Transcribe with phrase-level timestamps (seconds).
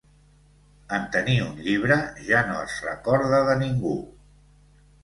[0.97, 1.99] En tenir un llibre,
[2.31, 3.97] ja no es recorda de ningú!